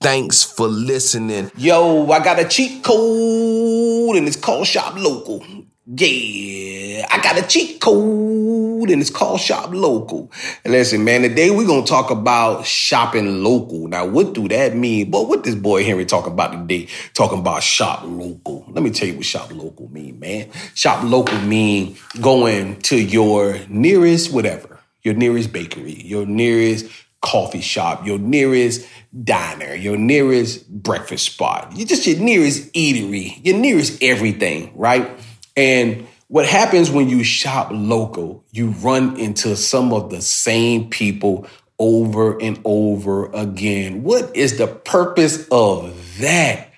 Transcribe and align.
Thanks 0.00 0.44
for 0.44 0.68
listening. 0.68 1.50
Yo, 1.56 2.08
I 2.08 2.22
got 2.22 2.38
a 2.38 2.46
cheat 2.46 2.84
code 2.84 4.14
and 4.14 4.28
it's 4.28 4.36
called 4.36 4.68
Shop 4.68 4.94
Local. 4.96 5.44
Yeah, 5.86 7.04
I 7.10 7.20
got 7.20 7.36
a 7.36 7.44
cheat 7.44 7.80
code 7.80 8.90
and 8.90 9.00
it's 9.00 9.10
called 9.10 9.40
Shop 9.40 9.70
Local. 9.72 10.30
And 10.64 10.72
listen, 10.72 11.02
man, 11.02 11.22
today 11.22 11.50
we're 11.50 11.66
gonna 11.66 11.84
talk 11.84 12.12
about 12.12 12.64
shopping 12.64 13.42
local. 13.42 13.88
Now, 13.88 14.06
what 14.06 14.34
do 14.34 14.46
that 14.46 14.76
mean? 14.76 15.10
But 15.10 15.26
what 15.26 15.42
this 15.42 15.56
boy 15.56 15.82
Henry 15.82 16.04
talking 16.04 16.32
about 16.32 16.52
today? 16.52 16.86
Talking 17.14 17.40
about 17.40 17.64
shop 17.64 18.04
local. 18.04 18.66
Let 18.68 18.84
me 18.84 18.90
tell 18.90 19.08
you 19.08 19.16
what 19.16 19.24
shop 19.24 19.52
local 19.52 19.90
mean, 19.90 20.20
man. 20.20 20.48
Shop 20.74 21.02
local 21.02 21.38
mean 21.40 21.96
going 22.20 22.80
to 22.82 23.02
your 23.02 23.58
nearest 23.68 24.32
whatever, 24.32 24.78
your 25.02 25.14
nearest 25.14 25.52
bakery, 25.52 26.00
your 26.04 26.24
nearest 26.24 26.86
coffee 27.20 27.60
shop, 27.60 28.06
your 28.06 28.18
nearest 28.18 28.86
diner, 29.24 29.74
your 29.74 29.96
nearest 29.96 30.68
breakfast 30.68 31.26
spot, 31.26 31.76
you 31.76 31.84
just 31.84 32.06
your 32.06 32.18
nearest 32.18 32.72
eatery, 32.72 33.38
your 33.44 33.56
nearest 33.56 34.02
everything, 34.02 34.72
right? 34.76 35.10
And 35.56 36.06
what 36.28 36.46
happens 36.46 36.90
when 36.90 37.08
you 37.08 37.24
shop 37.24 37.70
local, 37.72 38.44
you 38.52 38.68
run 38.70 39.18
into 39.18 39.56
some 39.56 39.92
of 39.92 40.10
the 40.10 40.20
same 40.20 40.90
people 40.90 41.46
over 41.78 42.40
and 42.40 42.60
over 42.64 43.26
again. 43.32 44.02
What 44.02 44.36
is 44.36 44.58
the 44.58 44.66
purpose 44.66 45.46
of 45.50 46.18
that 46.18 46.70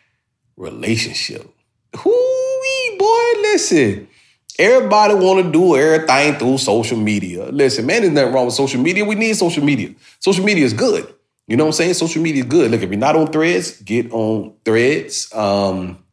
relationship? 0.56 1.52
Whoo, 2.04 2.98
boy, 2.98 3.32
listen. 3.42 4.08
Everybody 4.60 5.14
want 5.14 5.42
to 5.42 5.50
do 5.50 5.74
everything 5.74 6.34
through 6.34 6.58
social 6.58 6.98
media. 6.98 7.46
Listen, 7.46 7.86
man, 7.86 8.02
there's 8.02 8.12
nothing 8.12 8.34
wrong 8.34 8.44
with 8.44 8.54
social 8.54 8.78
media. 8.78 9.06
We 9.06 9.14
need 9.14 9.34
social 9.34 9.64
media. 9.64 9.94
Social 10.18 10.44
media 10.44 10.66
is 10.66 10.74
good. 10.74 11.14
You 11.46 11.56
know 11.56 11.64
what 11.64 11.68
I'm 11.68 11.72
saying? 11.72 11.94
Social 11.94 12.20
media 12.20 12.42
is 12.42 12.48
good. 12.50 12.70
Look, 12.70 12.82
if 12.82 12.90
you're 12.90 12.98
not 12.98 13.16
on 13.16 13.28
Threads, 13.28 13.80
get 13.80 14.12
on 14.12 14.52
Threads. 14.62 15.32
Um, 15.34 16.04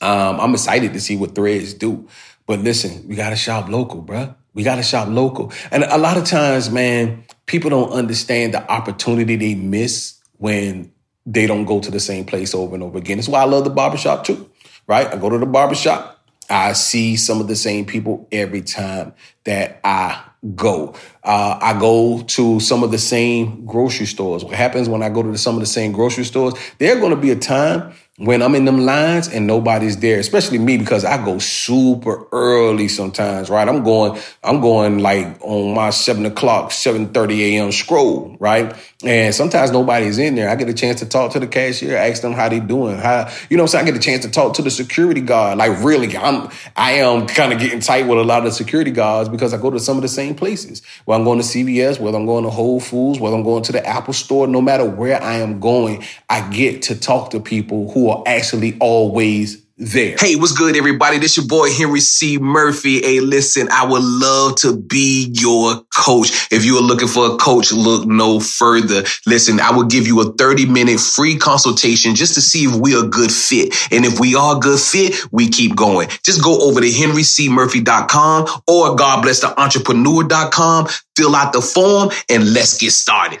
um, 0.00 0.40
I'm 0.40 0.54
excited 0.54 0.94
to 0.94 1.00
see 1.00 1.18
what 1.18 1.34
Threads 1.34 1.74
do. 1.74 2.08
But 2.46 2.60
listen, 2.60 3.06
we 3.06 3.16
gotta 3.16 3.36
shop 3.36 3.68
local, 3.68 4.02
bruh. 4.02 4.34
We 4.54 4.62
gotta 4.62 4.82
shop 4.82 5.08
local. 5.08 5.52
And 5.70 5.84
a 5.84 5.98
lot 5.98 6.16
of 6.16 6.24
times, 6.24 6.70
man, 6.70 7.24
people 7.44 7.68
don't 7.68 7.92
understand 7.92 8.54
the 8.54 8.66
opportunity 8.72 9.36
they 9.36 9.54
miss 9.56 10.18
when 10.38 10.90
they 11.26 11.46
don't 11.46 11.66
go 11.66 11.80
to 11.80 11.90
the 11.90 12.00
same 12.00 12.24
place 12.24 12.54
over 12.54 12.74
and 12.74 12.82
over 12.82 12.96
again. 12.96 13.18
That's 13.18 13.28
why 13.28 13.42
I 13.42 13.44
love 13.44 13.64
the 13.64 13.70
barbershop 13.70 14.24
too, 14.24 14.50
right? 14.86 15.06
I 15.06 15.16
go 15.18 15.28
to 15.28 15.36
the 15.36 15.44
barbershop. 15.44 16.13
I 16.50 16.72
see 16.72 17.16
some 17.16 17.40
of 17.40 17.48
the 17.48 17.56
same 17.56 17.86
people 17.86 18.28
every 18.30 18.62
time 18.62 19.14
that 19.44 19.80
I 19.84 20.22
go. 20.54 20.94
Uh, 21.22 21.58
I 21.60 21.78
go 21.78 22.22
to 22.22 22.60
some 22.60 22.82
of 22.82 22.90
the 22.90 22.98
same 22.98 23.64
grocery 23.64 24.06
stores. 24.06 24.44
What 24.44 24.54
happens 24.54 24.88
when 24.88 25.02
I 25.02 25.08
go 25.08 25.22
to 25.22 25.38
some 25.38 25.54
of 25.54 25.60
the 25.60 25.66
same 25.66 25.92
grocery 25.92 26.24
stores? 26.24 26.54
There's 26.78 27.00
going 27.00 27.14
to 27.14 27.20
be 27.20 27.30
a 27.30 27.36
time 27.36 27.94
when 28.18 28.42
I'm 28.42 28.54
in 28.54 28.64
them 28.64 28.78
lines 28.78 29.26
and 29.26 29.44
nobody's 29.44 29.96
there, 29.96 30.20
especially 30.20 30.58
me 30.58 30.78
because 30.78 31.04
I 31.04 31.22
go 31.24 31.40
super 31.40 32.28
early 32.30 32.86
sometimes, 32.86 33.50
right? 33.50 33.68
I'm 33.68 33.82
going, 33.82 34.20
I'm 34.44 34.60
going 34.60 35.00
like 35.00 35.36
on 35.40 35.74
my 35.74 35.90
seven 35.90 36.24
o'clock, 36.24 36.70
7.30 36.70 37.38
a.m. 37.40 37.72
scroll, 37.72 38.36
right? 38.38 38.72
And 39.02 39.34
sometimes 39.34 39.72
nobody's 39.72 40.18
in 40.18 40.36
there. 40.36 40.48
I 40.48 40.54
get 40.54 40.68
a 40.68 40.74
chance 40.74 41.00
to 41.00 41.06
talk 41.06 41.32
to 41.32 41.40
the 41.40 41.48
cashier, 41.48 41.96
ask 41.96 42.22
them 42.22 42.34
how 42.34 42.48
they 42.48 42.60
doing, 42.60 42.98
how, 42.98 43.28
you 43.50 43.56
know, 43.56 43.66
so 43.66 43.78
I 43.80 43.84
get 43.84 43.96
a 43.96 43.98
chance 43.98 44.24
to 44.24 44.30
talk 44.30 44.54
to 44.54 44.62
the 44.62 44.70
security 44.70 45.20
guard. 45.20 45.58
Like 45.58 45.82
really, 45.82 46.16
I'm, 46.16 46.50
I 46.76 46.92
am 46.92 47.26
kind 47.26 47.52
of 47.52 47.58
getting 47.58 47.80
tight 47.80 48.06
with 48.06 48.18
a 48.20 48.24
lot 48.24 48.38
of 48.38 48.44
the 48.44 48.52
security 48.52 48.92
guards 48.92 49.28
because 49.28 49.52
I 49.52 49.56
go 49.56 49.70
to 49.70 49.80
some 49.80 49.96
of 49.96 50.02
the 50.02 50.08
same 50.08 50.36
places. 50.36 50.82
Whether 51.04 51.18
I'm 51.18 51.24
going 51.24 51.40
to 51.40 51.44
CVS, 51.44 51.98
whether 51.98 52.16
I'm 52.16 52.26
going 52.26 52.44
to 52.44 52.50
Whole 52.50 52.78
Foods, 52.78 53.18
whether 53.18 53.34
I'm 53.34 53.42
going 53.42 53.64
to 53.64 53.72
the 53.72 53.84
Apple 53.84 54.14
store, 54.14 54.46
no 54.46 54.60
matter 54.60 54.88
where 54.88 55.20
I 55.20 55.38
am 55.38 55.58
going, 55.58 56.04
I 56.30 56.48
get 56.50 56.82
to 56.82 56.98
talk 56.98 57.30
to 57.30 57.40
people 57.40 57.90
who 57.90 58.03
are 58.10 58.22
actually 58.26 58.76
always 58.80 59.64
there. 59.76 60.16
Hey, 60.18 60.36
what's 60.36 60.52
good, 60.52 60.76
everybody? 60.76 61.18
This 61.18 61.36
your 61.36 61.46
boy 61.46 61.68
Henry 61.72 62.00
C. 62.00 62.38
Murphy. 62.38 63.00
Hey, 63.00 63.18
listen, 63.20 63.68
I 63.72 63.84
would 63.84 64.02
love 64.02 64.56
to 64.56 64.76
be 64.76 65.30
your 65.32 65.82
coach. 65.94 66.48
If 66.52 66.64
you 66.64 66.76
are 66.76 66.82
looking 66.82 67.08
for 67.08 67.34
a 67.34 67.36
coach, 67.36 67.72
look 67.72 68.06
no 68.06 68.38
further. 68.38 69.02
Listen, 69.26 69.58
I 69.60 69.72
will 69.72 69.86
give 69.86 70.06
you 70.06 70.20
a 70.20 70.32
30 70.32 70.66
minute 70.66 71.00
free 71.00 71.36
consultation 71.36 72.14
just 72.14 72.34
to 72.34 72.40
see 72.40 72.64
if 72.64 72.76
we 72.76 72.94
are 72.94 73.04
a 73.04 73.08
good 73.08 73.32
fit. 73.32 73.74
And 73.90 74.04
if 74.04 74.20
we 74.20 74.36
are 74.36 74.56
a 74.56 74.60
good 74.60 74.78
fit, 74.78 75.16
we 75.32 75.48
keep 75.48 75.74
going. 75.74 76.08
Just 76.22 76.42
go 76.42 76.68
over 76.68 76.80
to 76.80 76.86
henrycmurphy.com 76.86 78.42
or 78.68 78.96
godblessentrepreneur.com, 78.96 80.88
fill 81.16 81.34
out 81.34 81.52
the 81.52 81.60
form, 81.60 82.10
and 82.28 82.52
let's 82.52 82.78
get 82.78 82.92
started. 82.92 83.40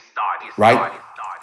Right? 0.56 0.92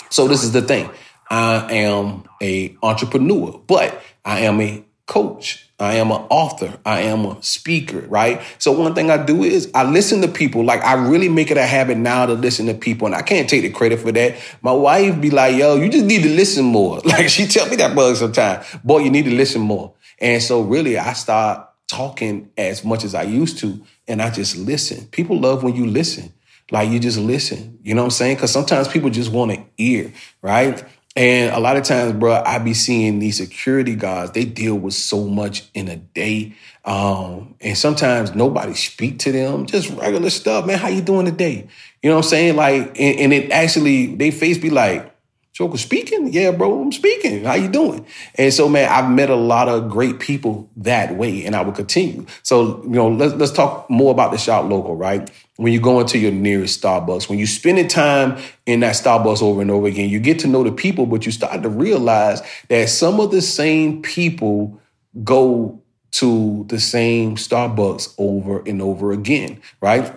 So 0.09 0.27
this 0.27 0.43
is 0.43 0.51
the 0.51 0.61
thing. 0.61 0.89
I 1.31 1.71
am 1.71 2.25
a 2.41 2.75
entrepreneur, 2.83 3.57
but 3.65 4.03
I 4.25 4.41
am 4.41 4.59
a 4.59 4.83
coach. 5.07 5.65
I 5.79 5.95
am 5.95 6.11
an 6.11 6.21
author. 6.29 6.77
I 6.85 7.03
am 7.03 7.25
a 7.25 7.41
speaker, 7.41 8.01
right? 8.01 8.41
So 8.59 8.73
one 8.73 8.93
thing 8.93 9.09
I 9.09 9.17
do 9.17 9.43
is 9.43 9.71
I 9.73 9.89
listen 9.89 10.21
to 10.21 10.27
people. 10.27 10.65
Like 10.65 10.83
I 10.83 10.93
really 10.93 11.29
make 11.29 11.49
it 11.49 11.55
a 11.57 11.65
habit 11.65 11.97
now 11.97 12.25
to 12.25 12.33
listen 12.33 12.65
to 12.65 12.73
people, 12.73 13.07
and 13.07 13.15
I 13.15 13.21
can't 13.21 13.49
take 13.49 13.61
the 13.61 13.69
credit 13.69 13.99
for 14.01 14.11
that. 14.11 14.35
My 14.61 14.73
wife 14.73 15.21
be 15.21 15.31
like, 15.31 15.55
"Yo, 15.55 15.77
you 15.77 15.89
just 15.89 16.05
need 16.05 16.23
to 16.23 16.29
listen 16.29 16.65
more." 16.65 16.99
Like 17.05 17.29
she 17.29 17.47
tell 17.47 17.67
me 17.67 17.77
that 17.77 17.95
bug 17.95 18.17
sometimes. 18.17 18.65
Boy, 18.83 18.99
you 18.99 19.09
need 19.09 19.25
to 19.25 19.33
listen 19.33 19.61
more. 19.61 19.93
And 20.19 20.43
so 20.43 20.61
really, 20.61 20.97
I 20.97 21.13
start 21.13 21.67
talking 21.87 22.51
as 22.57 22.83
much 22.83 23.05
as 23.05 23.15
I 23.15 23.23
used 23.23 23.57
to, 23.59 23.81
and 24.07 24.21
I 24.21 24.31
just 24.31 24.57
listen. 24.57 25.07
People 25.07 25.39
love 25.39 25.63
when 25.63 25.75
you 25.75 25.87
listen. 25.87 26.33
Like 26.71 26.89
you 26.89 26.99
just 26.99 27.17
listen. 27.17 27.79
You 27.83 27.95
know 27.95 28.01
what 28.01 28.07
I'm 28.07 28.11
saying? 28.11 28.35
Because 28.35 28.51
sometimes 28.51 28.87
people 28.87 29.09
just 29.09 29.31
want 29.31 29.51
to 29.51 29.63
ear, 29.77 30.13
right? 30.41 30.83
And 31.15 31.53
a 31.53 31.59
lot 31.59 31.75
of 31.75 31.83
times, 31.83 32.13
bro, 32.13 32.41
I 32.45 32.59
be 32.59 32.73
seeing 32.73 33.19
these 33.19 33.37
security 33.37 33.95
guards. 33.95 34.31
They 34.31 34.45
deal 34.45 34.75
with 34.75 34.93
so 34.93 35.25
much 35.27 35.69
in 35.73 35.89
a 35.89 35.97
day, 35.97 36.55
um, 36.85 37.55
and 37.59 37.77
sometimes 37.77 38.33
nobody 38.33 38.73
speak 38.73 39.19
to 39.19 39.31
them. 39.33 39.65
Just 39.65 39.89
regular 39.89 40.29
stuff, 40.29 40.65
man. 40.65 40.79
How 40.79 40.87
you 40.87 41.01
doing 41.01 41.25
today? 41.25 41.67
You 42.01 42.09
know 42.09 42.15
what 42.15 42.25
I'm 42.25 42.29
saying? 42.29 42.55
Like, 42.55 42.97
and, 42.97 43.19
and 43.19 43.33
it 43.33 43.51
actually, 43.51 44.15
they 44.15 44.31
face 44.31 44.57
be 44.57 44.69
like, 44.69 45.11
Joker 45.51 45.77
speaking? 45.77 46.31
Yeah, 46.31 46.51
bro, 46.51 46.81
I'm 46.81 46.93
speaking. 46.93 47.43
How 47.43 47.55
you 47.55 47.67
doing? 47.67 48.05
And 48.35 48.53
so, 48.53 48.69
man, 48.69 48.87
I've 48.89 49.11
met 49.11 49.29
a 49.29 49.35
lot 49.35 49.67
of 49.67 49.89
great 49.89 50.19
people 50.19 50.69
that 50.77 51.17
way, 51.17 51.45
and 51.45 51.57
I 51.57 51.61
will 51.61 51.73
continue. 51.73 52.25
So, 52.41 52.81
you 52.83 52.89
know, 52.91 53.09
let's 53.09 53.33
let's 53.33 53.51
talk 53.51 53.89
more 53.89 54.11
about 54.11 54.31
the 54.31 54.37
shop 54.37 54.69
local, 54.69 54.95
right? 54.95 55.29
When 55.61 55.73
you 55.73 55.79
go 55.79 55.99
into 55.99 56.17
your 56.17 56.31
nearest 56.31 56.81
Starbucks, 56.81 57.29
when 57.29 57.37
you 57.37 57.45
spending 57.45 57.87
time 57.87 58.41
in 58.65 58.79
that 58.79 58.95
Starbucks 58.95 59.43
over 59.43 59.61
and 59.61 59.69
over 59.69 59.85
again, 59.85 60.09
you 60.09 60.19
get 60.19 60.39
to 60.39 60.47
know 60.47 60.63
the 60.63 60.71
people, 60.71 61.05
but 61.05 61.23
you 61.23 61.31
start 61.31 61.61
to 61.61 61.69
realize 61.69 62.41
that 62.69 62.89
some 62.89 63.19
of 63.19 63.29
the 63.29 63.43
same 63.43 64.01
people 64.01 64.81
go 65.23 65.79
to 66.13 66.65
the 66.67 66.79
same 66.79 67.35
Starbucks 67.35 68.15
over 68.17 68.63
and 68.65 68.81
over 68.81 69.11
again, 69.11 69.61
right? 69.81 70.11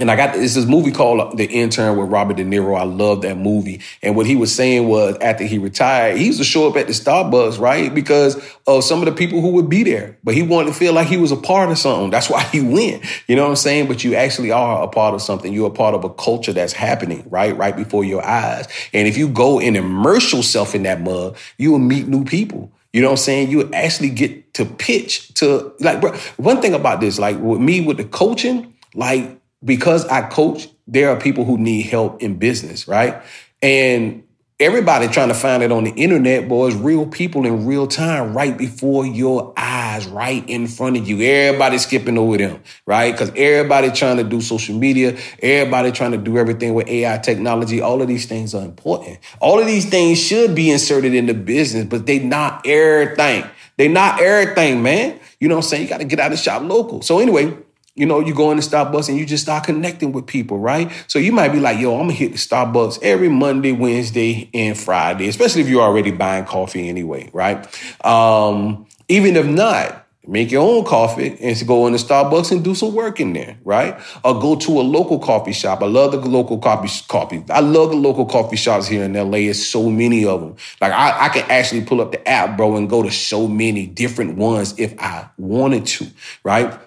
And 0.00 0.10
I 0.10 0.16
got 0.16 0.34
this, 0.34 0.54
this 0.54 0.66
movie 0.66 0.92
called 0.92 1.36
The 1.36 1.46
Intern 1.46 1.96
with 1.96 2.08
Robert 2.08 2.36
De 2.36 2.44
Niro. 2.44 2.78
I 2.78 2.84
love 2.84 3.22
that 3.22 3.36
movie. 3.36 3.80
And 4.02 4.14
what 4.14 4.26
he 4.26 4.36
was 4.36 4.54
saying 4.54 4.86
was 4.86 5.16
after 5.20 5.44
he 5.44 5.58
retired, 5.58 6.18
he 6.18 6.26
used 6.26 6.38
to 6.38 6.44
show 6.44 6.68
up 6.68 6.76
at 6.76 6.86
the 6.86 6.92
Starbucks, 6.92 7.58
right? 7.58 7.92
Because 7.92 8.36
of 8.66 8.84
some 8.84 9.00
of 9.00 9.06
the 9.06 9.12
people 9.12 9.40
who 9.40 9.50
would 9.50 9.68
be 9.68 9.82
there. 9.82 10.16
But 10.22 10.34
he 10.34 10.42
wanted 10.42 10.68
to 10.68 10.74
feel 10.74 10.92
like 10.92 11.08
he 11.08 11.16
was 11.16 11.32
a 11.32 11.36
part 11.36 11.70
of 11.70 11.78
something. 11.78 12.10
That's 12.10 12.30
why 12.30 12.42
he 12.44 12.60
went. 12.62 13.04
You 13.26 13.34
know 13.34 13.42
what 13.42 13.50
I'm 13.50 13.56
saying? 13.56 13.88
But 13.88 14.04
you 14.04 14.14
actually 14.14 14.52
are 14.52 14.84
a 14.84 14.88
part 14.88 15.14
of 15.14 15.22
something. 15.22 15.52
You're 15.52 15.68
a 15.68 15.74
part 15.74 15.94
of 15.94 16.04
a 16.04 16.10
culture 16.10 16.52
that's 16.52 16.72
happening, 16.72 17.26
right? 17.28 17.56
Right 17.56 17.74
before 17.74 18.04
your 18.04 18.24
eyes. 18.24 18.68
And 18.92 19.08
if 19.08 19.16
you 19.16 19.28
go 19.28 19.58
and 19.58 19.76
immerse 19.76 20.32
yourself 20.32 20.74
in 20.74 20.84
that 20.84 21.00
mud, 21.00 21.36
you 21.56 21.72
will 21.72 21.78
meet 21.80 22.06
new 22.06 22.24
people. 22.24 22.70
You 22.92 23.02
know 23.02 23.08
what 23.08 23.12
I'm 23.12 23.24
saying? 23.24 23.50
You 23.50 23.70
actually 23.72 24.10
get 24.10 24.54
to 24.54 24.64
pitch 24.64 25.34
to 25.34 25.72
like 25.80 26.00
bro, 26.00 26.12
one 26.36 26.60
thing 26.62 26.74
about 26.74 27.00
this, 27.00 27.18
like 27.18 27.38
with 27.38 27.60
me 27.60 27.80
with 27.80 27.98
the 27.98 28.04
coaching, 28.04 28.74
like 28.94 29.37
because 29.64 30.06
I 30.06 30.28
coach, 30.28 30.68
there 30.86 31.10
are 31.10 31.20
people 31.20 31.44
who 31.44 31.58
need 31.58 31.82
help 31.82 32.22
in 32.22 32.38
business, 32.38 32.88
right? 32.88 33.22
And 33.62 34.22
Everybody 34.60 35.06
trying 35.06 35.28
to 35.28 35.34
find 35.34 35.62
it 35.62 35.70
on 35.70 35.84
the 35.84 35.92
internet, 35.92 36.48
boys. 36.48 36.74
Real 36.74 37.06
people 37.06 37.46
in 37.46 37.64
real 37.64 37.86
time, 37.86 38.36
right 38.36 38.58
before 38.58 39.06
your 39.06 39.54
eyes, 39.56 40.08
right 40.08 40.42
in 40.48 40.66
front 40.66 40.96
of 40.96 41.06
you. 41.06 41.20
Everybody 41.22 41.78
skipping 41.78 42.18
over 42.18 42.36
them, 42.38 42.60
right? 42.84 43.12
Because 43.12 43.30
everybody 43.36 43.92
trying 43.92 44.16
to 44.16 44.24
do 44.24 44.40
social 44.40 44.74
media. 44.74 45.16
Everybody 45.40 45.92
trying 45.92 46.10
to 46.10 46.18
do 46.18 46.38
everything 46.38 46.74
with 46.74 46.88
AI 46.88 47.18
technology. 47.18 47.80
All 47.80 48.02
of 48.02 48.08
these 48.08 48.26
things 48.26 48.52
are 48.52 48.64
important. 48.64 49.20
All 49.38 49.60
of 49.60 49.66
these 49.66 49.88
things 49.88 50.20
should 50.20 50.56
be 50.56 50.72
inserted 50.72 51.14
in 51.14 51.26
the 51.26 51.34
business, 51.34 51.84
but 51.84 52.06
they 52.06 52.18
not 52.18 52.66
everything. 52.66 53.44
They 53.76 53.86
not 53.86 54.20
everything, 54.20 54.82
man. 54.82 55.20
You 55.38 55.46
know 55.46 55.54
what 55.54 55.66
I'm 55.66 55.68
saying? 55.68 55.82
You 55.84 55.88
got 55.88 55.98
to 55.98 56.04
get 56.04 56.18
out 56.18 56.32
of 56.32 56.38
shop 56.40 56.64
local. 56.64 57.00
So 57.02 57.20
anyway, 57.20 57.56
you 57.98 58.06
know, 58.06 58.20
you 58.20 58.32
go 58.32 58.50
into 58.52 58.62
Starbucks 58.62 59.08
and 59.08 59.18
you 59.18 59.26
just 59.26 59.42
start 59.42 59.64
connecting 59.64 60.12
with 60.12 60.26
people, 60.26 60.58
right? 60.58 60.90
So 61.08 61.18
you 61.18 61.32
might 61.32 61.48
be 61.48 61.58
like, 61.58 61.78
yo, 61.78 61.94
I'm 61.94 62.02
gonna 62.02 62.12
hit 62.12 62.32
the 62.32 62.38
Starbucks 62.38 63.02
every 63.02 63.28
Monday, 63.28 63.72
Wednesday, 63.72 64.48
and 64.54 64.78
Friday, 64.78 65.28
especially 65.28 65.62
if 65.62 65.68
you're 65.68 65.82
already 65.82 66.12
buying 66.12 66.44
coffee 66.44 66.88
anyway, 66.88 67.28
right? 67.32 67.66
Um, 68.04 68.86
even 69.08 69.34
if 69.36 69.46
not, 69.46 70.06
make 70.28 70.52
your 70.52 70.62
own 70.62 70.84
coffee 70.84 71.36
and 71.40 71.66
go 71.66 71.86
into 71.86 71.98
Starbucks 71.98 72.52
and 72.52 72.62
do 72.62 72.74
some 72.74 72.94
work 72.94 73.18
in 73.18 73.32
there, 73.32 73.58
right? 73.64 73.98
Or 74.24 74.38
go 74.38 74.54
to 74.56 74.80
a 74.80 74.82
local 74.82 75.18
coffee 75.18 75.52
shop. 75.52 75.82
I 75.82 75.86
love 75.86 76.12
the 76.12 76.18
local 76.18 76.58
coffee 76.58 76.90
coffee. 77.08 77.42
I 77.50 77.60
love 77.60 77.90
the 77.90 77.96
local 77.96 78.26
coffee 78.26 78.56
shops 78.56 78.86
here 78.86 79.02
in 79.02 79.14
LA. 79.14 79.38
It's 79.38 79.66
so 79.66 79.90
many 79.90 80.24
of 80.24 80.40
them. 80.40 80.56
Like 80.80 80.92
I, 80.92 81.26
I 81.26 81.28
can 81.30 81.50
actually 81.50 81.84
pull 81.84 82.00
up 82.00 82.12
the 82.12 82.28
app, 82.28 82.56
bro, 82.56 82.76
and 82.76 82.88
go 82.88 83.02
to 83.02 83.10
so 83.10 83.48
many 83.48 83.86
different 83.86 84.36
ones 84.36 84.78
if 84.78 84.94
I 85.00 85.28
wanted 85.38 85.86
to, 85.86 86.06
right? 86.44 86.78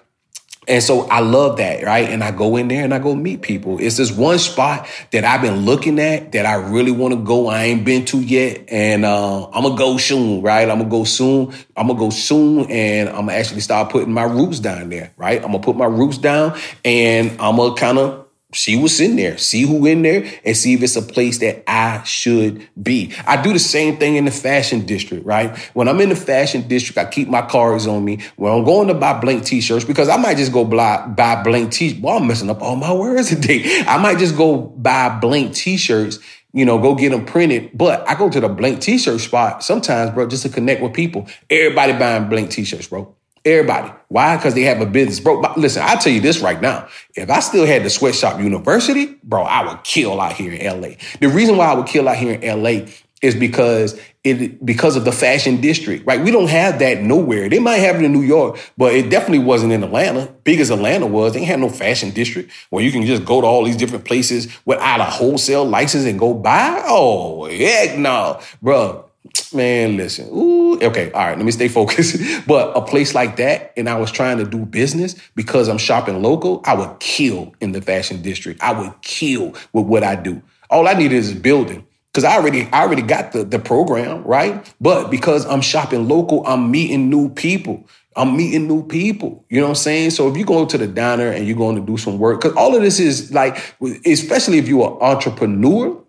And 0.68 0.80
so 0.80 1.08
I 1.08 1.20
love 1.20 1.56
that, 1.56 1.82
right? 1.82 2.08
And 2.08 2.22
I 2.22 2.30
go 2.30 2.56
in 2.56 2.68
there 2.68 2.84
and 2.84 2.94
I 2.94 3.00
go 3.00 3.16
meet 3.16 3.42
people. 3.42 3.78
It's 3.80 3.96
this 3.96 4.12
one 4.12 4.38
spot 4.38 4.86
that 5.10 5.24
I've 5.24 5.42
been 5.42 5.64
looking 5.64 5.98
at 5.98 6.32
that 6.32 6.46
I 6.46 6.54
really 6.54 6.92
want 6.92 7.14
to 7.14 7.20
go. 7.20 7.48
I 7.48 7.64
ain't 7.64 7.84
been 7.84 8.04
to 8.06 8.18
yet. 8.18 8.66
And 8.68 9.04
uh, 9.04 9.48
I'm 9.50 9.62
going 9.62 9.76
to 9.76 9.78
go 9.78 9.96
soon, 9.96 10.40
right? 10.40 10.68
I'm 10.68 10.78
going 10.78 10.90
to 10.90 10.96
go 10.96 11.02
soon. 11.04 11.52
I'm 11.76 11.88
going 11.88 11.98
to 11.98 12.04
go 12.04 12.10
soon 12.10 12.70
and 12.70 13.08
I'm 13.08 13.26
going 13.26 13.28
to 13.28 13.34
actually 13.34 13.60
start 13.60 13.90
putting 13.90 14.12
my 14.12 14.22
roots 14.22 14.60
down 14.60 14.88
there, 14.88 15.12
right? 15.16 15.42
I'm 15.42 15.50
going 15.50 15.62
to 15.62 15.66
put 15.66 15.76
my 15.76 15.86
roots 15.86 16.18
down 16.18 16.56
and 16.84 17.40
I'm 17.40 17.56
going 17.56 17.74
to 17.74 17.80
kind 17.80 17.98
of 17.98 18.21
see 18.54 18.76
what's 18.76 19.00
in 19.00 19.16
there, 19.16 19.38
see 19.38 19.62
who 19.62 19.86
in 19.86 20.02
there, 20.02 20.24
and 20.44 20.56
see 20.56 20.74
if 20.74 20.82
it's 20.82 20.96
a 20.96 21.02
place 21.02 21.38
that 21.38 21.62
I 21.66 22.02
should 22.04 22.68
be. 22.80 23.12
I 23.26 23.40
do 23.40 23.52
the 23.52 23.58
same 23.58 23.96
thing 23.96 24.16
in 24.16 24.24
the 24.24 24.30
fashion 24.30 24.84
district, 24.86 25.24
right? 25.24 25.56
When 25.74 25.88
I'm 25.88 26.00
in 26.00 26.10
the 26.10 26.16
fashion 26.16 26.68
district, 26.68 26.98
I 26.98 27.04
keep 27.04 27.28
my 27.28 27.42
cards 27.42 27.86
on 27.86 28.04
me. 28.04 28.20
When 28.36 28.52
I'm 28.52 28.64
going 28.64 28.88
to 28.88 28.94
buy 28.94 29.18
blank 29.18 29.44
t-shirts, 29.44 29.84
because 29.84 30.08
I 30.08 30.16
might 30.16 30.36
just 30.36 30.52
go 30.52 30.64
buy, 30.64 31.06
buy 31.06 31.42
blank 31.42 31.72
t 31.72 31.90
shirts. 31.90 32.02
Well, 32.02 32.18
I'm 32.18 32.26
messing 32.26 32.50
up 32.50 32.62
all 32.62 32.76
my 32.76 32.92
words 33.02 33.28
today. 33.28 33.82
I 33.86 33.98
might 33.98 34.18
just 34.18 34.36
go 34.36 34.56
buy 34.56 35.18
blank 35.18 35.54
t-shirts 35.54 36.18
you 36.54 36.66
know, 36.66 36.78
go 36.78 36.94
get 36.94 37.12
them 37.12 37.24
printed. 37.24 37.70
But 37.72 38.06
I 38.08 38.14
go 38.14 38.28
to 38.28 38.40
the 38.40 38.48
blank 38.48 38.80
t-shirt 38.80 39.20
spot 39.20 39.64
sometimes, 39.64 40.10
bro, 40.10 40.28
just 40.28 40.42
to 40.42 40.50
connect 40.50 40.82
with 40.82 40.92
people. 40.92 41.26
Everybody 41.48 41.94
buying 41.94 42.28
blank 42.28 42.50
t-shirts, 42.50 42.88
bro. 42.88 43.16
Everybody. 43.44 43.92
Why? 44.08 44.36
Because 44.36 44.54
they 44.54 44.62
have 44.62 44.80
a 44.80 44.86
business. 44.86 45.18
Bro, 45.18 45.40
listen, 45.56 45.82
I'll 45.84 45.98
tell 45.98 46.12
you 46.12 46.20
this 46.20 46.40
right 46.40 46.60
now. 46.60 46.88
If 47.16 47.28
I 47.28 47.40
still 47.40 47.66
had 47.66 47.82
the 47.82 47.90
sweatshop 47.90 48.40
university, 48.40 49.16
bro, 49.24 49.42
I 49.42 49.66
would 49.66 49.82
kill 49.82 50.20
out 50.20 50.34
here 50.34 50.52
in 50.52 50.80
LA. 50.80 50.90
The 51.20 51.28
reason 51.28 51.56
why 51.56 51.66
I 51.66 51.74
would 51.74 51.86
kill 51.86 52.08
out 52.08 52.16
here 52.16 52.34
in 52.34 52.62
LA 52.62 52.86
is 53.20 53.34
because 53.34 54.00
it 54.24 54.64
because 54.64 54.96
of 54.96 55.04
the 55.04 55.12
fashion 55.12 55.60
district, 55.60 56.06
right? 56.06 56.22
We 56.22 56.30
don't 56.30 56.48
have 56.48 56.78
that 56.80 57.02
nowhere. 57.02 57.48
They 57.48 57.58
might 57.58 57.76
have 57.76 57.96
it 57.96 58.04
in 58.04 58.12
New 58.12 58.22
York, 58.22 58.60
but 58.76 58.94
it 58.94 59.10
definitely 59.10 59.40
wasn't 59.40 59.72
in 59.72 59.82
Atlanta. 59.82 60.32
Big 60.44 60.60
as 60.60 60.70
Atlanta 60.70 61.06
was, 61.06 61.32
they 61.32 61.44
had 61.44 61.58
no 61.58 61.68
fashion 61.68 62.10
district 62.10 62.52
where 62.70 62.84
you 62.84 62.92
can 62.92 63.04
just 63.04 63.24
go 63.24 63.40
to 63.40 63.46
all 63.46 63.64
these 63.64 63.76
different 63.76 64.04
places 64.04 64.56
without 64.64 65.00
a 65.00 65.04
wholesale 65.04 65.64
license 65.64 66.04
and 66.04 66.18
go 66.18 66.34
buy. 66.34 66.82
Oh, 66.86 67.46
heck 67.46 67.98
no, 67.98 68.40
bro 68.60 69.08
man, 69.54 69.96
listen. 69.96 70.28
Ooh, 70.32 70.80
okay, 70.80 71.10
all 71.12 71.26
right, 71.26 71.36
let 71.36 71.44
me 71.44 71.52
stay 71.52 71.68
focused. 71.68 72.16
but 72.46 72.76
a 72.76 72.82
place 72.82 73.14
like 73.14 73.36
that, 73.36 73.72
and 73.76 73.88
I 73.88 73.98
was 73.98 74.10
trying 74.10 74.38
to 74.38 74.44
do 74.44 74.64
business 74.64 75.14
because 75.34 75.68
I'm 75.68 75.78
shopping 75.78 76.22
local, 76.22 76.60
I 76.64 76.74
would 76.74 76.98
kill 77.00 77.54
in 77.60 77.72
the 77.72 77.80
fashion 77.80 78.22
district. 78.22 78.62
I 78.62 78.72
would 78.72 78.92
kill 79.02 79.54
with 79.72 79.86
what 79.86 80.02
I 80.02 80.16
do. 80.16 80.42
All 80.70 80.88
I 80.88 80.94
need 80.94 81.12
is 81.12 81.32
a 81.32 81.36
building. 81.36 81.86
Cause 82.14 82.24
I 82.24 82.36
already, 82.36 82.68
I 82.72 82.82
already 82.82 83.00
got 83.00 83.32
the, 83.32 83.42
the 83.42 83.58
program, 83.58 84.22
right? 84.24 84.70
But 84.82 85.10
because 85.10 85.46
I'm 85.46 85.62
shopping 85.62 86.08
local, 86.08 86.46
I'm 86.46 86.70
meeting 86.70 87.08
new 87.08 87.30
people. 87.30 87.88
I'm 88.14 88.36
meeting 88.36 88.68
new 88.68 88.86
people. 88.86 89.46
You 89.48 89.60
know 89.60 89.66
what 89.66 89.70
I'm 89.70 89.76
saying? 89.76 90.10
So 90.10 90.28
if 90.28 90.36
you 90.36 90.44
go 90.44 90.66
to 90.66 90.76
the 90.76 90.86
diner 90.86 91.30
and 91.30 91.46
you're 91.46 91.56
going 91.56 91.76
to 91.76 91.82
do 91.82 91.96
some 91.96 92.18
work, 92.18 92.42
because 92.42 92.54
all 92.54 92.76
of 92.76 92.82
this 92.82 93.00
is 93.00 93.32
like, 93.32 93.74
especially 94.04 94.58
if 94.58 94.68
you're 94.68 94.90
an 94.90 94.98
entrepreneur, 95.00 96.01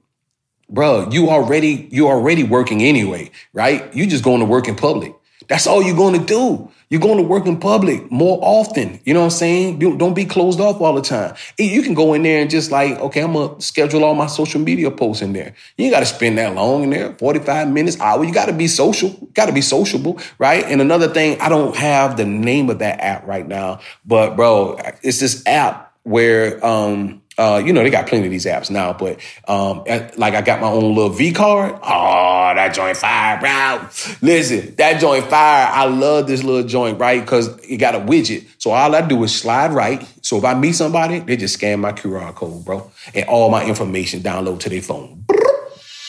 bro, 0.69 1.09
you 1.11 1.29
already 1.29 1.87
you 1.91 2.07
already 2.07 2.43
working 2.43 2.81
anyway, 2.81 3.31
right? 3.53 3.93
You 3.93 4.07
just 4.07 4.23
going 4.23 4.39
to 4.39 4.45
work 4.45 4.67
in 4.67 4.75
public. 4.75 5.13
That's 5.47 5.67
all 5.67 5.83
you're 5.83 5.95
going 5.95 6.19
to 6.19 6.25
do. 6.25 6.71
You're 6.89 7.01
going 7.01 7.17
to 7.17 7.23
work 7.23 7.47
in 7.47 7.59
public 7.59 8.11
more 8.11 8.37
often. 8.41 8.99
You 9.03 9.13
know 9.15 9.21
what 9.21 9.25
I'm 9.25 9.31
saying? 9.31 9.79
Don't 9.97 10.13
be 10.13 10.25
closed 10.25 10.59
off 10.59 10.79
all 10.79 10.93
the 10.93 11.01
time. 11.01 11.35
You 11.57 11.81
can 11.81 11.95
go 11.95 12.13
in 12.13 12.21
there 12.23 12.39
and 12.39 12.51
just 12.51 12.69
like, 12.69 12.99
okay, 12.99 13.21
I'm 13.21 13.33
gonna 13.33 13.59
schedule 13.59 14.03
all 14.03 14.13
my 14.13 14.27
social 14.27 14.61
media 14.61 14.91
posts 14.91 15.23
in 15.23 15.33
there. 15.33 15.55
You 15.75 15.85
ain't 15.85 15.93
got 15.93 16.01
to 16.01 16.05
spend 16.05 16.37
that 16.37 16.53
long 16.53 16.83
in 16.83 16.91
there, 16.91 17.13
45 17.15 17.71
minutes, 17.71 17.99
hour. 17.99 18.23
You 18.23 18.31
got 18.31 18.45
to 18.45 18.53
be 18.53 18.67
social. 18.67 19.09
Got 19.33 19.47
to 19.47 19.53
be 19.53 19.61
sociable, 19.61 20.19
right? 20.37 20.63
And 20.65 20.81
another 20.81 21.07
thing, 21.07 21.41
I 21.41 21.49
don't 21.49 21.75
have 21.75 22.15
the 22.15 22.25
name 22.25 22.69
of 22.69 22.79
that 22.79 23.01
app 23.01 23.25
right 23.25 23.47
now, 23.47 23.79
but 24.05 24.35
bro, 24.35 24.77
it's 25.01 25.19
this 25.19 25.43
app 25.47 25.95
where 26.03 26.63
um 26.63 27.22
uh, 27.37 27.61
you 27.63 27.73
know, 27.73 27.83
they 27.83 27.89
got 27.89 28.07
plenty 28.07 28.25
of 28.25 28.31
these 28.31 28.45
apps 28.45 28.69
now, 28.69 28.93
but 28.93 29.19
um, 29.47 29.83
like 30.17 30.35
I 30.35 30.41
got 30.41 30.61
my 30.61 30.67
own 30.67 30.93
little 30.95 31.09
V 31.09 31.31
card. 31.31 31.73
Oh, 31.81 32.51
that 32.55 32.73
joint 32.73 32.97
fire, 32.97 33.39
bro. 33.39 33.87
Listen, 34.21 34.75
that 34.75 34.99
joint 35.01 35.25
fire. 35.25 35.67
I 35.71 35.85
love 35.85 36.27
this 36.27 36.43
little 36.43 36.67
joint, 36.67 36.99
right? 36.99 37.21
Because 37.21 37.57
it 37.63 37.77
got 37.77 37.95
a 37.95 37.99
widget. 37.99 38.45
So 38.59 38.71
all 38.71 38.95
I 38.95 39.01
do 39.01 39.23
is 39.23 39.35
slide 39.35 39.71
right. 39.71 40.07
So 40.21 40.37
if 40.37 40.45
I 40.45 40.53
meet 40.53 40.73
somebody, 40.73 41.19
they 41.19 41.35
just 41.35 41.55
scan 41.55 41.79
my 41.79 41.91
QR 41.91 42.33
code, 42.35 42.63
bro, 42.65 42.91
and 43.13 43.27
all 43.27 43.49
my 43.49 43.65
information 43.65 44.21
download 44.21 44.59
to 44.61 44.69
their 44.69 44.81
phone. 44.81 45.25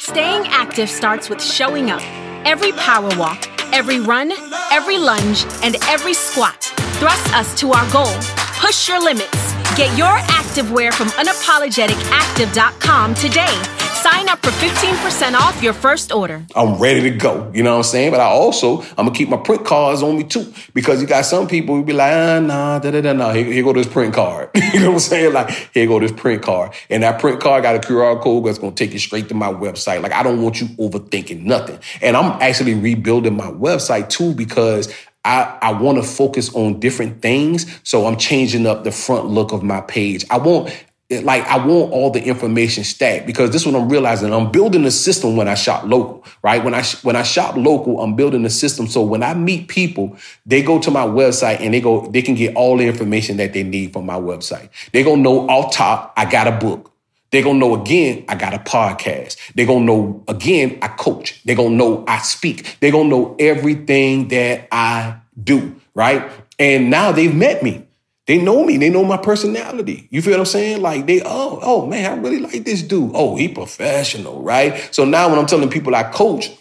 Staying 0.01 0.47
active 0.49 0.91
starts 0.91 1.31
with 1.31 1.43
showing 1.43 1.91
up. 1.91 2.03
Every 2.47 2.73
power 2.73 3.09
walk, 3.17 3.49
every 3.73 4.01
run, 4.01 4.33
every 4.71 4.99
lunge, 4.99 5.47
and 5.63 5.77
every 5.85 6.13
squat 6.13 6.63
thrust 7.01 7.35
us 7.35 7.59
to 7.61 7.73
our 7.73 7.91
goal. 7.91 8.15
Push 8.61 8.89
your 8.89 9.03
limits 9.03 9.44
Get 9.77 9.97
your 9.99 10.07
activewear 10.07 10.93
from 10.93 11.09
unapologeticactive.com 11.09 13.15
today. 13.17 13.61
Sign 13.95 14.29
up 14.29 14.39
for 14.39 14.53
15% 14.53 15.35
off 15.35 15.61
your 15.65 15.73
first 15.73 16.13
order. 16.13 16.47
I'm 16.55 16.79
ready 16.79 17.01
to 17.01 17.11
go. 17.11 17.51
You 17.53 17.65
know 17.65 17.73
what 17.73 17.79
I'm 17.79 17.83
saying? 17.83 18.13
But 18.13 18.21
I 18.21 18.27
also, 18.27 18.83
I'm 18.83 19.07
gonna 19.07 19.11
keep 19.11 19.29
my 19.29 19.37
print 19.37 19.65
cards 19.65 20.01
on 20.01 20.17
me 20.17 20.23
too. 20.23 20.55
Because 20.75 21.01
you 21.01 21.09
got 21.09 21.25
some 21.25 21.49
people 21.49 21.75
who 21.75 21.83
be 21.83 21.93
like, 21.93 22.13
ah, 22.13 22.39
nah, 22.39 22.79
da 22.79 22.93
da 22.93 23.01
da 23.01 23.15
nah. 23.15 23.33
Here, 23.33 23.47
here 23.47 23.65
go 23.65 23.73
this 23.73 23.89
print 23.89 24.15
card. 24.15 24.51
you 24.55 24.79
know 24.79 24.91
what 24.91 24.95
I'm 24.95 25.01
saying? 25.01 25.33
Like, 25.33 25.51
here 25.75 25.89
go 25.89 25.99
this 25.99 26.13
print 26.13 26.43
card. 26.43 26.73
And 26.89 27.03
that 27.03 27.19
print 27.19 27.41
card 27.41 27.65
got 27.65 27.75
a 27.75 27.81
QR 27.81 28.23
code 28.23 28.47
that's 28.47 28.59
gonna 28.59 28.77
take 28.77 28.93
you 28.93 29.01
straight 29.01 29.29
to 29.31 29.35
my 29.35 29.53
website. 29.53 30.03
Like, 30.03 30.13
I 30.13 30.23
don't 30.23 30.41
want 30.41 30.61
you 30.61 30.69
overthinking 30.69 31.43
nothing. 31.43 31.81
And 32.01 32.17
I'm 32.17 32.41
actually 32.41 32.75
rebuilding 32.75 33.37
my 33.37 33.51
website 33.51 34.09
too 34.09 34.35
because 34.35 34.95
I, 35.25 35.59
I 35.63 35.73
want 35.73 35.99
to 35.99 36.05
focus 36.05 36.55
on 36.55 36.81
different 36.81 37.23
things. 37.23 37.67
So 37.83 38.07
I'm 38.07 38.17
changing 38.17 38.67
up 38.67 38.85
the 38.85 38.93
front 38.93 39.27
look 39.27 39.53
of 39.53 39.63
my 39.63 39.81
page. 39.81 40.25
I 40.31 40.39
want, 40.39 40.75
like, 41.11 41.45
I 41.45 41.65
want 41.65 41.93
all 41.93 42.11
the 42.11 42.23
information 42.23 42.85
stacked 42.85 43.27
because 43.27 43.51
this 43.51 43.63
is 43.63 43.67
what 43.67 43.81
I'm 43.81 43.89
realizing. 43.89 44.33
I'm 44.33 44.51
building 44.51 44.85
a 44.85 44.91
system 44.91 45.37
when 45.37 45.49
I 45.49 45.55
shop 45.55 45.85
local, 45.85 46.25
right? 46.43 46.63
When 46.63 46.75
I, 46.75 46.83
when 47.03 47.17
I 47.17 47.23
shop 47.23 47.57
local, 47.57 48.01
I'm 48.01 48.17
building 48.17 48.45
a 48.45 48.51
system. 48.51 48.87
So 48.87 49.03
when 49.03 49.23
I 49.23 49.35
meet 49.35 49.69
people, 49.69 50.17
they 50.47 50.63
go 50.63 50.79
to 50.81 50.91
my 50.91 51.07
website 51.07 51.61
and 51.61 51.73
they 51.73 51.81
go, 51.81 52.07
they 52.09 52.23
can 52.23 52.35
get 52.35 52.57
all 52.57 52.77
the 52.77 52.87
information 52.87 53.37
that 53.39 53.53
they 53.53 53.63
need 53.63 53.93
from 53.93 54.07
my 54.07 54.17
website. 54.17 54.69
They're 54.93 55.05
going 55.05 55.19
to 55.19 55.23
know 55.23 55.49
off 55.49 55.75
top, 55.75 56.13
I 56.17 56.31
got 56.31 56.47
a 56.49 56.53
book. 56.53 56.94
They're 57.35 57.43
gonna 57.43 57.59
know 57.59 57.75
again, 57.75 58.25
I 58.29 58.37
got 58.37 58.55
a 58.55 58.61
podcast. 58.61 59.39
They're 59.57 59.67
gonna 59.67 59.85
know 59.85 60.23
again, 60.29 60.79
I 60.81 60.87
coach. 60.87 61.43
They're 61.45 61.57
gonna 61.57 61.75
know 61.75 62.05
I 62.07 62.19
speak. 62.19 62.77
They're 62.79 62.93
gonna 62.93 63.09
know 63.09 63.35
everything 63.41 64.29
that 64.29 64.69
I 64.71 65.17
do, 65.43 65.75
right? 65.97 66.31
And 66.61 66.91
now 66.91 67.11
they've 67.11 67.35
met 67.35 67.61
me. 67.61 67.89
They 68.29 68.39
know 68.41 68.65
me. 68.65 68.77
They 68.77 68.89
know 68.89 69.05
my 69.05 69.17
personality. 69.17 70.07
You 70.13 70.23
feel 70.23 70.35
what 70.35 70.39
I'm 70.39 70.47
saying? 70.47 70.81
Like 70.81 71.07
they, 71.07 71.23
oh, 71.25 71.59
oh 71.61 71.87
man, 71.87 72.09
I 72.09 72.23
really 72.23 72.39
like 72.39 72.63
this 72.65 72.83
dude. 72.83 73.11
Oh, 73.15 73.35
he 73.35 73.49
professional, 73.49 74.41
right? 74.41 74.89
So 74.95 75.05
now 75.05 75.29
when 75.29 75.37
I'm 75.37 75.47
telling 75.47 75.69
people 75.69 75.93
I 75.97 76.05
coach, 76.05 76.53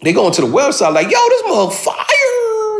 they 0.00 0.14
go 0.14 0.26
into 0.26 0.40
the 0.40 0.46
website 0.46 0.94
like, 0.94 1.10
yo, 1.10 1.18
this 1.28 1.42
mother 1.46 1.70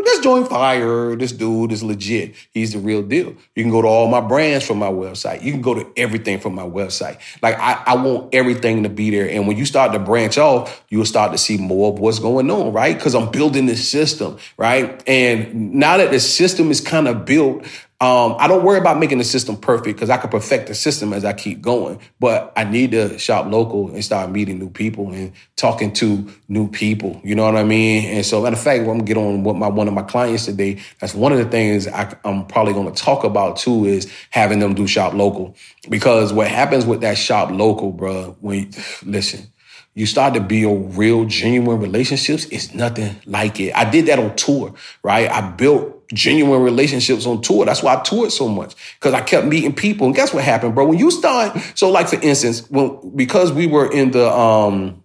let's 0.08 0.20
join 0.20 0.46
fire. 0.46 1.16
This 1.16 1.32
dude 1.32 1.72
is 1.72 1.82
legit. 1.82 2.34
He's 2.50 2.72
the 2.72 2.78
real 2.78 3.02
deal. 3.02 3.34
You 3.54 3.62
can 3.62 3.70
go 3.70 3.82
to 3.82 3.88
all 3.88 4.08
my 4.08 4.20
brands 4.20 4.66
from 4.66 4.78
my 4.78 4.88
website. 4.88 5.42
You 5.42 5.52
can 5.52 5.60
go 5.60 5.74
to 5.74 5.86
everything 5.96 6.40
from 6.40 6.54
my 6.54 6.62
website. 6.62 7.20
Like 7.42 7.58
I, 7.58 7.82
I 7.86 7.96
want 7.96 8.34
everything 8.34 8.82
to 8.84 8.88
be 8.88 9.10
there. 9.10 9.28
And 9.28 9.46
when 9.46 9.56
you 9.56 9.66
start 9.66 9.92
to 9.92 9.98
branch 9.98 10.38
off, 10.38 10.84
you'll 10.88 11.04
start 11.04 11.32
to 11.32 11.38
see 11.38 11.58
more 11.58 11.92
of 11.92 11.98
what's 11.98 12.18
going 12.18 12.50
on, 12.50 12.72
right? 12.72 12.96
Because 12.96 13.14
I'm 13.14 13.30
building 13.30 13.66
this 13.66 13.88
system, 13.88 14.38
right? 14.56 15.02
And 15.06 15.74
now 15.74 15.98
that 15.98 16.10
the 16.10 16.20
system 16.20 16.70
is 16.70 16.80
kind 16.80 17.06
of 17.06 17.24
built, 17.24 17.64
Um, 18.00 18.36
I 18.38 18.46
don't 18.46 18.62
worry 18.62 18.78
about 18.78 19.00
making 19.00 19.18
the 19.18 19.24
system 19.24 19.56
perfect 19.56 19.96
because 19.96 20.08
I 20.08 20.18
can 20.18 20.30
perfect 20.30 20.68
the 20.68 20.74
system 20.76 21.12
as 21.12 21.24
I 21.24 21.32
keep 21.32 21.60
going. 21.60 21.98
But 22.20 22.52
I 22.56 22.62
need 22.62 22.92
to 22.92 23.18
shop 23.18 23.50
local 23.50 23.88
and 23.88 24.04
start 24.04 24.30
meeting 24.30 24.60
new 24.60 24.70
people 24.70 25.12
and 25.12 25.32
talking 25.56 25.92
to 25.94 26.28
new 26.46 26.68
people. 26.68 27.20
You 27.24 27.34
know 27.34 27.44
what 27.44 27.56
I 27.56 27.64
mean? 27.64 28.04
And 28.04 28.24
so, 28.24 28.42
matter 28.42 28.54
of 28.54 28.62
fact, 28.62 28.82
when 28.82 28.90
I'm 28.90 28.98
gonna 28.98 29.04
get 29.04 29.16
on 29.16 29.42
with 29.42 29.56
my 29.56 29.66
one 29.66 29.88
of 29.88 29.94
my 29.94 30.02
clients 30.02 30.44
today, 30.44 30.78
that's 31.00 31.12
one 31.12 31.32
of 31.32 31.38
the 31.38 31.46
things 31.46 31.88
I, 31.88 32.16
I'm 32.24 32.46
probably 32.46 32.72
going 32.72 32.92
to 32.92 33.02
talk 33.02 33.24
about 33.24 33.56
too 33.56 33.84
is 33.86 34.12
having 34.30 34.60
them 34.60 34.74
do 34.74 34.86
shop 34.86 35.14
local 35.14 35.56
because 35.90 36.32
what 36.32 36.46
happens 36.46 36.86
with 36.86 37.00
that 37.00 37.18
shop 37.18 37.50
local, 37.50 37.90
bro? 37.90 38.36
When 38.40 38.70
listen 39.02 39.48
you 39.94 40.06
start 40.06 40.34
to 40.34 40.40
build 40.40 40.96
real, 40.96 41.24
genuine 41.24 41.80
relationships, 41.80 42.46
it's 42.46 42.72
nothing 42.74 43.16
like 43.26 43.58
it. 43.58 43.74
I 43.74 43.88
did 43.88 44.06
that 44.06 44.18
on 44.18 44.36
tour, 44.36 44.74
right? 45.02 45.28
I 45.28 45.50
built 45.50 45.98
genuine 46.14 46.62
relationships 46.62 47.26
on 47.26 47.42
tour. 47.42 47.64
That's 47.66 47.82
why 47.82 47.96
I 47.96 48.00
toured 48.02 48.32
so 48.32 48.48
much 48.48 48.74
because 48.98 49.14
I 49.14 49.20
kept 49.20 49.46
meeting 49.46 49.74
people. 49.74 50.06
And 50.06 50.14
guess 50.14 50.32
what 50.32 50.44
happened, 50.44 50.74
bro? 50.74 50.86
When 50.86 50.98
you 50.98 51.10
start, 51.10 51.58
so 51.74 51.90
like 51.90 52.08
for 52.08 52.20
instance, 52.20 52.68
when 52.70 53.16
because 53.16 53.52
we 53.52 53.66
were 53.66 53.90
in 53.90 54.12
the 54.12 54.30
um 54.30 55.02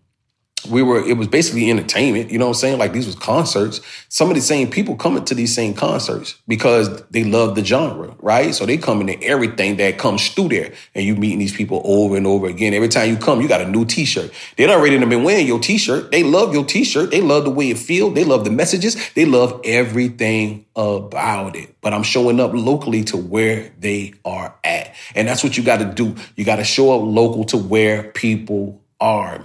we 0.65 0.81
were 0.81 0.99
it 0.99 1.17
was 1.17 1.27
basically 1.27 1.69
entertainment 1.69 2.31
you 2.31 2.37
know 2.37 2.45
what 2.45 2.51
i'm 2.51 2.59
saying? 2.59 2.79
Like 2.79 2.93
these 2.93 3.05
was 3.05 3.15
concerts. 3.15 3.81
Some 4.09 4.29
of 4.29 4.35
the 4.35 4.41
same 4.41 4.69
people 4.69 4.95
coming 4.95 5.25
to 5.25 5.35
these 5.35 5.53
same 5.53 5.73
concerts 5.73 6.35
because 6.47 7.03
they 7.07 7.23
love 7.23 7.55
the 7.55 7.63
genre 7.63 8.13
right? 8.23 8.55
So 8.55 8.65
they 8.65 8.77
come 8.77 9.01
into 9.01 9.21
everything 9.21 9.77
that 9.77 9.97
comes 9.97 10.29
through 10.29 10.49
there. 10.49 10.73
And 10.95 11.05
you 11.05 11.15
meeting 11.15 11.39
these 11.39 11.55
people 11.55 11.81
over 11.83 12.15
and 12.15 12.25
over 12.25 12.47
again. 12.47 12.73
Every 12.73 12.87
time 12.87 13.09
you 13.09 13.17
come 13.17 13.41
you 13.41 13.47
got 13.47 13.61
a 13.61 13.69
new 13.69 13.85
t-shirt. 13.85 14.31
They 14.55 14.65
don't 14.65 14.79
already 14.79 14.97
been 14.97 15.23
wearing 15.23 15.45
your 15.45 15.59
t-shirt. 15.59 16.11
They 16.11 16.23
love 16.23 16.53
your 16.53 16.65
t-shirt. 16.65 17.11
They 17.11 17.21
love 17.21 17.43
the 17.43 17.49
way 17.49 17.69
it 17.69 17.77
feels 17.77 18.13
they 18.13 18.23
love 18.23 18.45
the 18.45 18.51
messages. 18.51 18.97
They 19.13 19.25
love 19.25 19.61
everything 19.65 20.65
about 20.75 21.55
it. 21.55 21.75
But 21.81 21.93
i'm 21.93 22.03
showing 22.03 22.39
up 22.39 22.53
locally 22.53 23.03
to 23.05 23.17
where 23.17 23.71
they 23.79 24.13
are 24.25 24.55
at. 24.63 24.95
And 25.15 25.27
that's 25.27 25.43
what 25.43 25.57
you 25.57 25.63
got 25.63 25.77
to 25.77 25.85
do. 25.85 26.15
You 26.35 26.45
got 26.45 26.57
to 26.57 26.63
show 26.63 26.93
up 26.93 27.01
local 27.03 27.43
to 27.45 27.57
where 27.57 28.11
people 28.11 28.81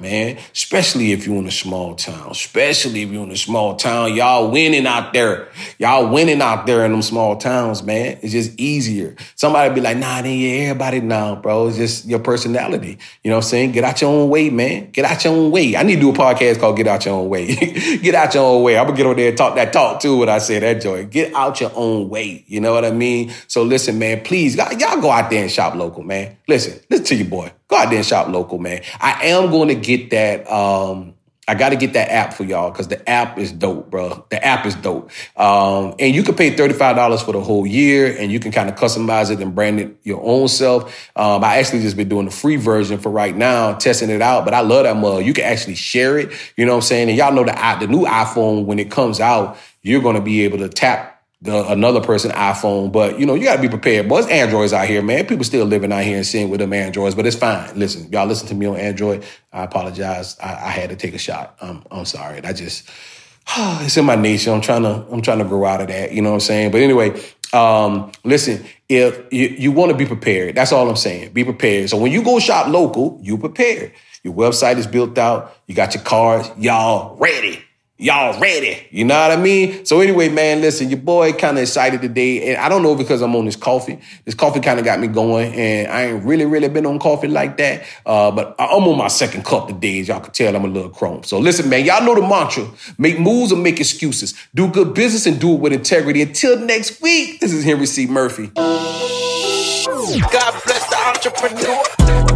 man. 0.01 0.39
Especially 0.53 1.13
if 1.13 1.27
you're 1.27 1.37
in 1.37 1.47
a 1.47 1.51
small 1.51 1.95
town. 1.95 2.31
Especially 2.31 3.03
if 3.03 3.11
you're 3.11 3.25
in 3.25 3.31
a 3.31 3.37
small 3.37 3.77
town. 3.77 4.15
Y'all 4.15 4.51
winning 4.51 4.87
out 4.87 5.13
there. 5.13 5.49
Y'all 5.79 6.09
winning 6.13 6.41
out 6.41 6.67
there 6.67 6.85
in 6.85 6.93
them 6.93 7.03
small 7.03 7.37
towns, 7.37 7.83
man. 7.83 8.19
It's 8.23 8.33
just 8.33 8.59
easier. 8.59 9.17
Somebody 9.35 9.75
be 9.75 9.81
like, 9.81 9.97
nah, 9.97 10.23
then 10.23 10.39
yeah, 10.39 10.71
everybody 10.71 11.01
now, 11.01 11.37
bro. 11.37 11.69
It's 11.69 11.77
just 11.77 12.07
your 12.07 12.21
personality. 12.21 12.99
You 13.23 13.31
know 13.31 13.37
what 13.37 13.45
I'm 13.45 13.49
saying? 13.49 13.73
Get 13.73 13.85
out 13.85 14.01
your 14.01 14.11
own 14.11 14.29
way, 14.29 14.51
man. 14.51 14.91
Get 14.91 15.05
out 15.05 15.25
your 15.25 15.35
own 15.35 15.51
way. 15.51 15.77
I 15.77 15.83
need 15.83 15.97
to 15.97 16.01
do 16.01 16.11
a 16.11 16.13
podcast 16.13 16.61
called 16.61 16.77
Get 16.77 16.87
Out 16.87 17.05
Your 17.05 17.15
Own 17.15 17.29
Way. 17.29 17.55
get 18.03 18.15
out 18.15 18.35
your 18.35 18.45
own 18.45 18.63
way. 18.63 18.79
I'm 18.79 18.87
gonna 18.87 18.97
get 18.97 19.07
on 19.07 19.17
there 19.17 19.29
and 19.29 19.37
talk 19.37 19.57
that 19.57 19.73
talk 19.73 20.01
too 20.01 20.19
when 20.19 20.29
I 20.29 20.39
say 20.39 20.59
that 20.59 20.81
joy. 20.81 21.05
Get 21.07 21.35
out 21.35 21.61
your 21.61 21.73
own 21.75 22.09
way. 22.09 22.45
You 22.47 22.61
know 22.61 22.73
what 22.73 22.85
I 22.85 22.91
mean? 22.91 23.33
So 23.49 23.63
listen, 23.63 23.99
man, 23.99 24.23
please, 24.23 24.57
y'all 24.57 25.01
go 25.01 25.11
out 25.11 25.31
there 25.31 25.43
and 25.43 25.51
shop 25.51 25.75
local, 25.75 26.03
man. 26.03 26.37
Listen, 26.47 26.79
listen 26.89 27.07
to 27.07 27.15
your 27.17 27.27
boy. 27.27 27.53
Go 27.69 27.77
out 27.77 27.91
there 27.91 27.99
and 27.99 28.07
shop 28.07 28.29
local, 28.29 28.59
man. 28.59 28.83
I 29.01 29.27
am 29.27 29.51
going 29.51 29.69
to 29.69 29.75
get 29.75 30.11
that. 30.11 30.51
Um, 30.51 31.15
I 31.49 31.55
got 31.55 31.71
to 31.71 31.77
get 31.77 31.95
that 31.95 32.11
app 32.11 32.35
for 32.35 32.45
y'all 32.45 32.71
because 32.71 32.89
the 32.89 33.09
app 33.09 33.39
is 33.39 33.53
dope, 33.53 33.91
bro. 33.91 34.27
The 34.29 34.45
app 34.45 34.67
is 34.67 34.75
dope. 34.75 35.11
Um, 35.35 35.95
and 35.99 36.15
you 36.15 36.23
can 36.23 36.35
pay 36.35 36.55
$35 36.55 37.25
for 37.25 37.33
the 37.33 37.41
whole 37.41 37.67
year 37.67 38.15
and 38.19 38.31
you 38.31 38.39
can 38.39 38.53
kind 38.53 38.69
of 38.69 38.75
customize 38.75 39.31
it 39.31 39.41
and 39.41 39.55
brand 39.55 39.81
it 39.81 39.97
your 40.03 40.21
own 40.23 40.49
self. 40.49 41.11
Um, 41.17 41.43
I 41.43 41.57
actually 41.57 41.81
just 41.81 41.97
been 41.97 42.11
doing 42.11 42.27
the 42.27 42.31
free 42.31 42.57
version 42.57 42.99
for 42.99 43.09
right 43.11 43.35
now, 43.35 43.73
testing 43.73 44.11
it 44.11 44.21
out, 44.21 44.45
but 44.45 44.53
I 44.53 44.61
love 44.61 44.85
that 44.85 44.99
mug. 44.99 45.25
You 45.25 45.33
can 45.33 45.45
actually 45.45 45.77
share 45.77 46.19
it. 46.19 46.33
You 46.59 46.67
know 46.67 46.73
what 46.73 46.79
I'm 46.79 46.83
saying? 46.83 47.09
And 47.09 47.17
y'all 47.17 47.33
know 47.33 47.45
the, 47.45 47.59
i 47.59 47.79
the 47.79 47.87
new 47.87 48.03
iPhone, 48.03 48.67
when 48.67 48.79
it 48.79 48.91
comes 48.91 49.19
out, 49.19 49.57
you're 49.81 50.03
going 50.03 50.17
to 50.17 50.23
be 50.23 50.43
able 50.43 50.59
to 50.59 50.69
tap 50.69 51.18
the 51.41 51.71
another 51.71 52.01
person 52.01 52.31
iPhone. 52.33 52.91
But 52.91 53.19
you 53.19 53.27
know, 53.27 53.35
you 53.35 53.45
gotta 53.45 53.63
be 53.63 53.69
prepared. 53.69 54.09
Boys, 54.09 54.27
Androids 54.27 54.73
out 54.73 54.89
here, 54.89 55.03
man. 55.03 55.27
People 55.27 55.45
still 55.45 55.67
living 55.67 55.93
out 55.93 56.03
here 56.03 56.17
and 56.17 56.27
seeing 56.27 56.51
with 56.51 56.61
them 56.61 56.73
Androids, 56.73 57.15
but 57.15 57.27
it's 57.27 57.37
fine. 57.37 57.79
Listen, 57.79 58.11
y'all 58.11 58.27
listen 58.27 58.49
to 58.49 58.55
me 58.55 58.67
on 58.67 58.77
Android. 58.77 59.25
I 59.53 59.65
apologize. 59.65 60.39
I, 60.41 60.55
I 60.55 60.71
had 60.71 60.91
to 60.91 60.97
take 60.97 61.15
a 61.15 61.19
shot. 61.19 61.57
I'm 61.61 61.85
I'm 61.91 62.05
sorry. 62.05 62.43
I 62.43 62.53
just 62.53 62.89
it's 63.57 63.97
in 63.97 64.05
my 64.05 64.17
nature. 64.17 64.51
I'm 64.53 64.61
trying 64.61 64.83
to 64.83 65.07
I'm 65.11 65.23
trying 65.23 65.39
to 65.39 65.45
grow 65.45 65.65
out 65.65 65.81
of 65.81 65.89
that. 65.89 66.13
You 66.13 66.23
know 66.23 66.31
what 66.31 66.35
I'm 66.35 66.41
saying? 66.41 66.73
But 66.73 66.81
anyway, 66.81 67.21
um, 67.53 68.11
listen, 68.25 68.65
if 68.89 69.33
you, 69.33 69.49
you 69.49 69.73
want 69.73 69.93
to 69.93 69.97
be 69.97 70.07
prepared, 70.07 70.57
that's 70.57 70.73
all 70.73 70.89
I'm 70.89 70.97
saying. 70.97 71.33
Be 71.33 71.45
prepared. 71.45 71.89
So 71.89 71.97
when 71.99 72.11
you 72.11 72.23
go 72.23 72.41
shop 72.41 72.69
local, 72.69 73.19
you 73.23 73.39
prepared. 73.39 73.93
Your 74.25 74.35
website 74.35 74.77
is 74.77 74.87
built 74.89 75.17
out. 75.17 75.57
You 75.67 75.75
got 75.77 75.95
your 75.95 76.03
cards, 76.03 76.51
Y'all 76.59 77.17
ready 77.17 77.65
y'all 77.99 78.39
ready. 78.41 78.87
You 78.91 79.05
know 79.05 79.19
what 79.19 79.33
I 79.33 79.37
mean? 79.37 79.85
So 79.85 80.01
anyway, 80.01 80.29
man, 80.29 80.61
listen, 80.61 80.89
your 80.89 81.01
boy 81.01 81.33
kind 81.33 81.59
of 81.59 81.63
excited 81.63 82.01
today. 82.01 82.49
And 82.49 82.59
I 82.59 82.69
don't 82.69 82.83
know 82.83 82.95
because 82.95 83.21
I'm 83.21 83.35
on 83.35 83.45
this 83.45 83.57
coffee. 83.57 83.99
This 84.25 84.35
coffee 84.35 84.61
kind 84.61 84.79
of 84.79 84.85
got 84.85 85.01
me 85.01 85.09
going. 85.09 85.53
And 85.53 85.89
I 85.89 86.05
ain't 86.05 86.25
really, 86.25 86.47
really 86.47 86.69
been 86.69 86.87
on 86.87 86.99
coffee 86.99 87.29
like 87.29 87.57
that. 87.59 87.85
Uh, 88.07 88.31
but 88.31 88.55
I'm 88.59 88.85
on 88.85 88.97
my 88.97 89.09
second 89.09 89.45
cup 89.45 89.67
today. 89.67 90.01
As 90.01 90.09
y'all 90.09 90.21
can 90.21 90.33
tell, 90.33 90.55
I'm 90.55 90.65
a 90.65 90.69
little 90.69 90.91
chrome. 90.91 91.25
So 91.25 91.39
listen, 91.39 91.69
man, 91.69 91.85
y'all 91.85 92.05
know 92.05 92.15
the 92.15 92.23
mantra. 92.23 92.67
Make 92.97 93.19
moves 93.19 93.53
or 93.53 93.57
make 93.57 93.81
excuses. 93.81 94.35
Do 94.55 94.71
good 94.71 94.95
business 94.95 95.27
and 95.27 95.41
do 95.41 95.55
it 95.55 95.61
with 95.61 95.73
integrity. 95.73 96.23
Until 96.23 96.59
next 96.61 97.03
week, 97.03 97.41
this 97.41 97.53
is 97.53 97.65
Henry 97.65 97.87
C. 97.87 98.07
Murphy. 98.07 98.47
God 98.55 100.55
bless 100.65 100.89
the 100.89 100.97
entrepreneur. 101.07 102.18